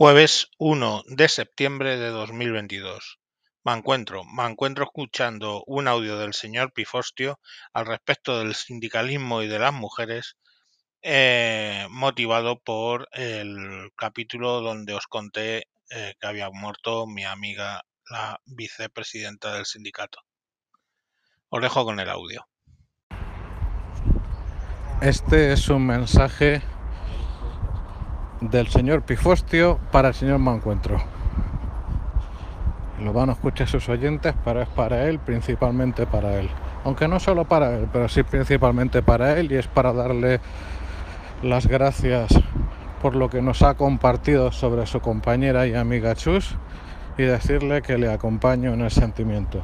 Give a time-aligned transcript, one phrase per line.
[0.00, 3.18] Jueves 1 de septiembre de 2022.
[3.64, 7.40] Me encuentro, me encuentro escuchando un audio del señor Pifostio
[7.72, 10.36] al respecto del sindicalismo y de las mujeres,
[11.02, 18.40] eh, motivado por el capítulo donde os conté eh, que había muerto mi amiga, la
[18.44, 20.20] vicepresidenta del sindicato.
[21.48, 22.46] Os dejo con el audio.
[25.02, 26.62] Este es un mensaje
[28.40, 30.98] del señor Pifostio para el señor Mancuentro.
[33.00, 36.48] Lo van a escuchar sus oyentes, pero es para él, principalmente para él.
[36.84, 40.40] Aunque no solo para él, pero sí principalmente para él y es para darle
[41.42, 42.28] las gracias
[43.00, 46.56] por lo que nos ha compartido sobre su compañera y amiga Chus
[47.16, 49.62] y decirle que le acompaño en el sentimiento.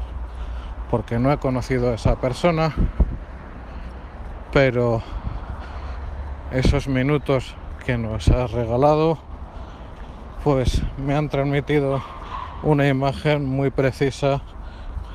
[0.91, 2.73] Porque no he conocido a esa persona,
[4.53, 5.03] pero
[6.53, 9.19] esos minutos que nos has regalado,
[10.43, 12.03] pues me han transmitido
[12.63, 14.41] una imagen muy precisa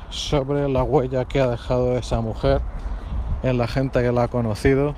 [0.08, 2.60] sobre la huella que ha dejado esa mujer
[3.42, 4.94] en la gente que la ha conocido.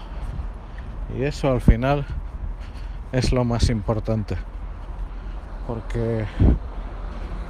[1.16, 2.04] Y eso al final
[3.12, 4.36] es lo más importante.
[5.66, 6.26] Porque,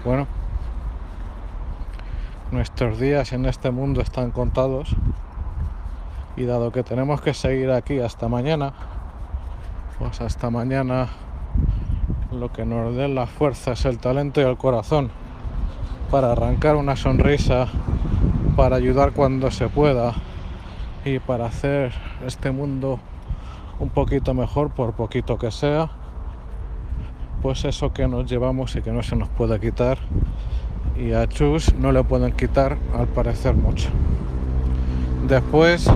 [0.05, 0.27] bueno,
[2.53, 4.95] nuestros días en este mundo están contados.
[6.37, 8.73] Y dado que tenemos que seguir aquí hasta mañana,
[9.99, 11.09] pues hasta mañana
[12.33, 15.11] lo que nos dé la fuerza es el talento y el corazón
[16.11, 17.69] para arrancar una sonrisa,
[18.57, 20.13] para ayudar cuando se pueda
[21.05, 21.93] y para hacer
[22.27, 23.01] este mundo
[23.81, 25.91] un poquito mejor, por poquito que sea,
[27.41, 29.99] pues eso que nos llevamos y que no se nos puede quitar.
[30.97, 33.89] Y a Chus no le pueden quitar al parecer mucho.
[35.27, 35.91] Después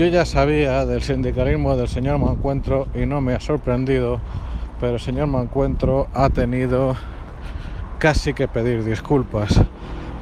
[0.00, 4.18] yo ya sabía del sindicalismo del señor Mancuentro y no me ha sorprendido,
[4.80, 6.96] pero el señor Mancuentro ha tenido
[7.98, 9.60] casi que pedir disculpas,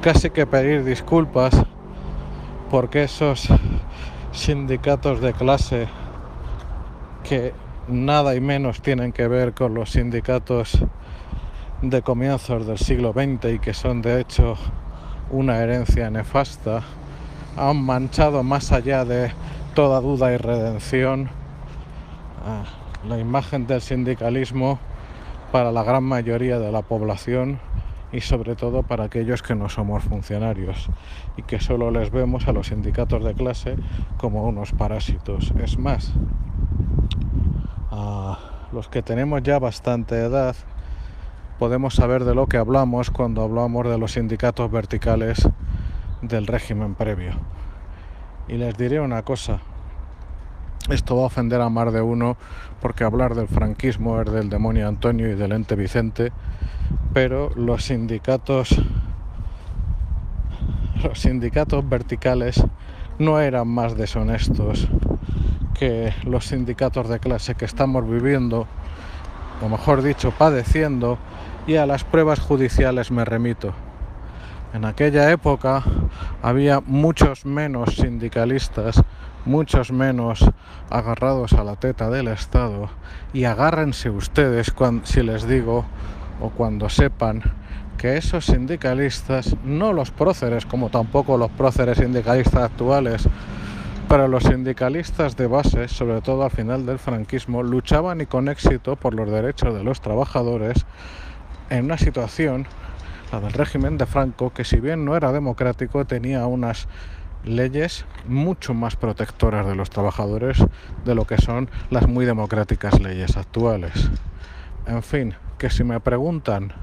[0.01, 1.53] casi que pedir disculpas
[2.69, 3.47] porque esos
[4.33, 5.87] sindicatos de clase
[7.23, 7.53] que
[7.87, 10.77] nada y menos tienen que ver con los sindicatos
[11.81, 14.57] de comienzos del siglo XX y que son de hecho
[15.31, 16.81] una herencia nefasta,
[17.55, 19.31] han manchado más allá de
[19.79, 21.29] toda duda y redención
[23.07, 24.77] la imagen del sindicalismo
[25.53, 27.61] para la gran mayoría de la población
[28.11, 30.89] y sobre todo para aquellos que no somos funcionarios
[31.37, 33.77] y que solo les vemos a los sindicatos de clase
[34.17, 35.53] como unos parásitos.
[35.63, 36.11] Es más,
[37.89, 38.37] a
[38.73, 40.57] los que tenemos ya bastante edad
[41.57, 45.47] podemos saber de lo que hablamos cuando hablamos de los sindicatos verticales
[46.21, 47.31] del régimen previo.
[48.49, 49.61] Y les diré una cosa,
[50.89, 52.37] esto va a ofender a más de uno
[52.81, 56.31] porque hablar del franquismo es del demonio Antonio y del ente Vicente,
[57.13, 58.79] pero los sindicatos
[61.03, 62.63] los sindicatos verticales
[63.19, 64.87] no eran más deshonestos
[65.73, 68.67] que los sindicatos de clase que estamos viviendo,
[69.63, 71.17] o mejor dicho, padeciendo,
[71.67, 73.73] y a las pruebas judiciales me remito.
[74.71, 75.83] En aquella época
[76.43, 79.01] había muchos menos sindicalistas,
[79.45, 80.47] muchos menos
[80.91, 82.89] agarrados a la teta del Estado
[83.33, 84.71] y agárrense ustedes
[85.03, 85.85] si les digo
[86.39, 87.41] o cuando sepan
[87.97, 93.27] que esos sindicalistas, no los próceres como tampoco los próceres sindicalistas actuales,
[94.07, 98.95] pero los sindicalistas de base, sobre todo al final del franquismo, luchaban y con éxito
[98.95, 100.85] por los derechos de los trabajadores
[101.71, 102.67] en una situación
[103.37, 106.87] del régimen de Franco, que si bien no era democrático, tenía unas
[107.43, 110.57] leyes mucho más protectoras de los trabajadores
[111.05, 114.09] de lo que son las muy democráticas leyes actuales.
[114.87, 116.73] En fin, que si me preguntan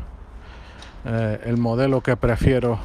[1.04, 2.78] eh, el modelo que prefiero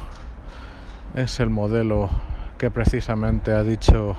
[1.14, 2.10] es el modelo
[2.58, 4.16] que precisamente ha dicho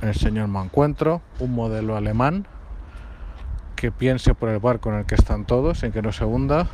[0.00, 2.46] el señor Mancuentro, un modelo alemán
[3.74, 6.68] que piense por el barco en el que están todos, en que no se hunda,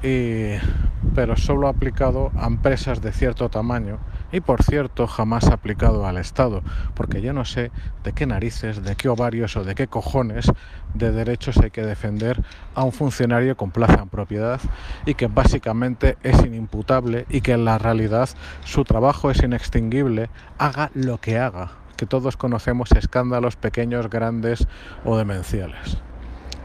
[0.00, 3.98] pero solo aplicado a empresas de cierto tamaño
[4.30, 6.62] y por cierto jamás aplicado al Estado,
[6.94, 7.70] porque yo no sé
[8.04, 10.50] de qué narices, de qué ovarios o de qué cojones
[10.94, 12.42] de derechos hay que defender
[12.74, 14.60] a un funcionario con plaza en propiedad
[15.06, 18.28] y que básicamente es inimputable y que en la realidad
[18.64, 24.68] su trabajo es inextinguible, haga lo que haga, que todos conocemos escándalos pequeños, grandes
[25.04, 25.98] o demenciales.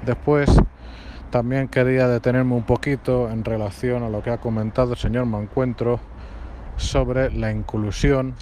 [0.06, 0.50] Después,
[1.34, 6.00] también quería detenerme un poquito en relación a lo que ha comentado el señor Mancuentro
[6.78, 8.36] sobre la inclusión,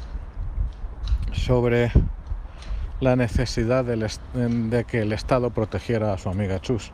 [1.31, 1.89] sobre
[2.99, 6.91] la necesidad de que el Estado protegiera a su amiga Chus.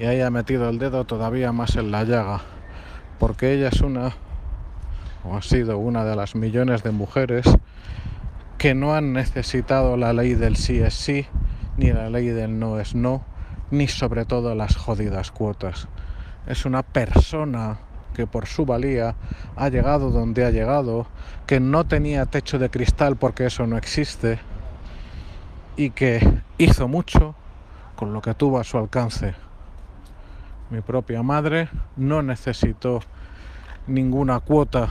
[0.00, 2.40] Y haya metido el dedo todavía más en la llaga,
[3.20, 4.14] porque ella es una,
[5.22, 7.46] o ha sido una de las millones de mujeres
[8.58, 11.24] que no han necesitado la ley del sí es sí,
[11.76, 13.24] ni la ley del no es no,
[13.70, 15.88] ni sobre todo las jodidas cuotas.
[16.46, 17.78] Es una persona
[18.14, 19.16] que por su valía
[19.56, 21.06] ha llegado donde ha llegado,
[21.46, 24.38] que no tenía techo de cristal porque eso no existe,
[25.76, 27.34] y que hizo mucho
[27.96, 29.34] con lo que tuvo a su alcance.
[30.70, 33.00] Mi propia madre no necesitó
[33.86, 34.90] ninguna cuota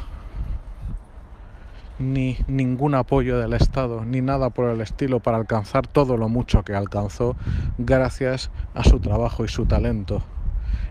[1.99, 6.63] ni ningún apoyo del Estado, ni nada por el estilo para alcanzar todo lo mucho
[6.63, 7.35] que alcanzó
[7.77, 10.23] gracias a su trabajo y su talento.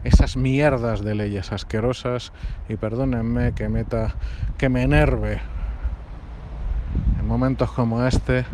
[0.04, 2.32] Esas mierdas de leyes asquerosas,
[2.68, 4.14] y perdónenme que meta,
[4.58, 5.40] que me enerve
[7.18, 8.44] en momentos como este,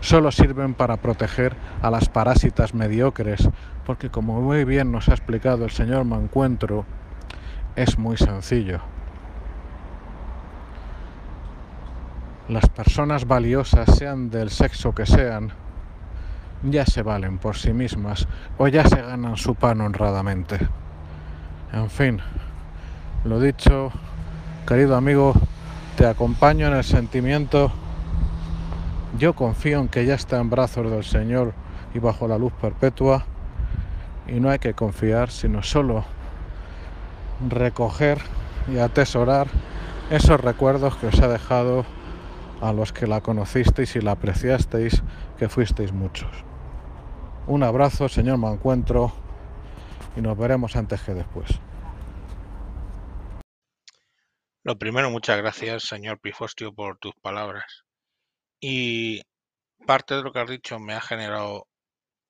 [0.00, 3.48] solo sirven para proteger a las parásitas mediocres,
[3.84, 6.84] porque como muy bien nos ha explicado el señor Mancuentro,
[7.76, 8.95] es muy sencillo.
[12.48, 15.52] Las personas valiosas, sean del sexo que sean,
[16.62, 18.28] ya se valen por sí mismas
[18.58, 20.58] o ya se ganan su pan honradamente.
[21.72, 22.20] En fin,
[23.24, 23.90] lo dicho,
[24.66, 25.34] querido amigo,
[25.96, 27.72] te acompaño en el sentimiento
[29.18, 31.54] yo confío en que ya está en brazos del Señor
[31.94, 33.24] y bajo la luz perpetua
[34.28, 36.04] y no hay que confiar, sino solo
[37.48, 38.18] recoger
[38.70, 39.46] y atesorar
[40.10, 41.86] esos recuerdos que os ha dejado
[42.60, 45.02] a los que la conocisteis y la apreciasteis,
[45.38, 46.30] que fuisteis muchos.
[47.46, 49.12] Un abrazo, Señor Mancuentro,
[50.16, 51.48] y nos veremos antes que después.
[54.64, 57.84] Lo primero, muchas gracias, señor Pifostio, por tus palabras.
[58.58, 59.22] Y
[59.86, 61.68] parte de lo que has dicho me ha generado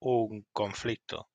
[0.00, 1.28] un conflicto,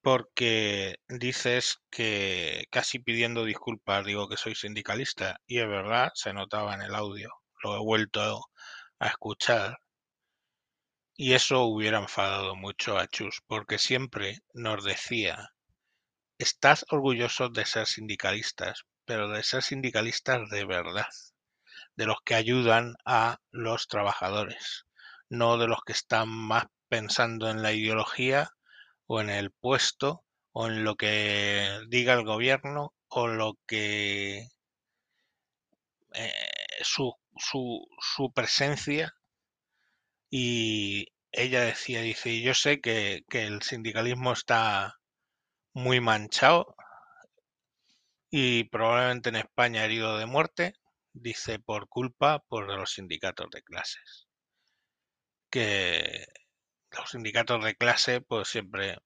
[0.00, 6.74] porque dices que casi pidiendo disculpas digo que soy sindicalista, y es verdad, se notaba
[6.74, 7.30] en el audio,
[7.62, 8.46] lo he vuelto
[8.98, 9.78] a escuchar,
[11.16, 15.50] y eso hubiera enfadado mucho a Chus, porque siempre nos decía,
[16.38, 21.08] estás orgullosos de ser sindicalistas, pero de ser sindicalistas de verdad
[21.98, 24.86] de los que ayudan a los trabajadores,
[25.28, 28.50] no de los que están más pensando en la ideología
[29.06, 30.22] o en el puesto
[30.52, 34.46] o en lo que diga el gobierno o lo que
[36.14, 36.32] eh,
[36.82, 39.14] su, su, su, presencia
[40.30, 44.98] y ella decía, dice, yo sé que, que el sindicalismo está
[45.72, 46.74] muy manchado
[48.30, 50.74] y probablemente en España herido de muerte,
[51.12, 54.26] dice por culpa por los sindicatos de clases.
[55.50, 56.26] Que
[56.90, 58.98] los sindicatos de clase pues siempre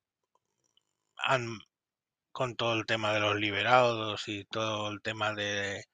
[1.17, 1.58] han
[2.32, 5.84] con todo el tema de los liberados y todo el tema de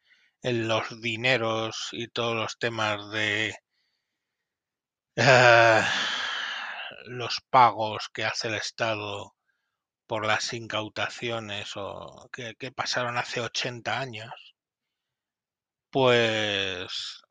[0.42, 3.54] los dineros y todos los temas de
[5.16, 5.82] eh,
[7.06, 9.34] los pagos que hace el Estado
[10.06, 14.32] por las incautaciones o que, que pasaron hace 80 años
[15.90, 17.22] pues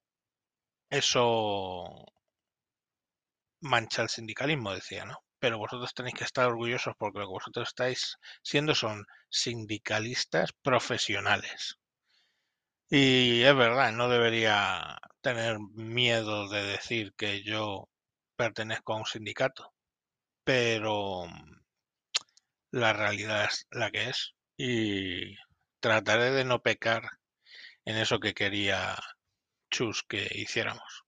[0.90, 2.06] eso
[3.62, 5.24] mancha el sindicalismo, decía, ¿no?
[5.40, 11.78] Pero vosotros tenéis que estar orgullosos porque lo que vosotros estáis siendo son sindicalistas profesionales.
[12.90, 17.90] Y es verdad, no debería tener miedo de decir que yo
[18.36, 19.74] pertenezco a un sindicato,
[20.44, 21.28] pero
[22.72, 25.36] la realidad es la que es y
[25.82, 27.04] trataré de no pecar
[27.86, 28.98] en eso que quería
[29.70, 31.04] Chus que hiciéramos.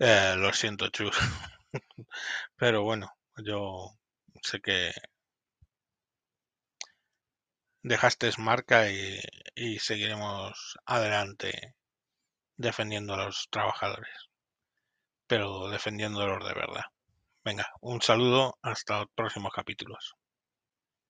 [0.00, 1.16] Eh, lo siento, Chus.
[2.56, 3.98] Pero bueno, yo
[4.42, 4.92] sé que
[7.82, 9.20] dejaste marca y,
[9.60, 11.74] y seguiremos adelante
[12.56, 14.30] defendiendo a los trabajadores,
[15.26, 16.84] pero defendiéndolos de verdad.
[17.44, 20.14] Venga, un saludo hasta los próximos capítulos.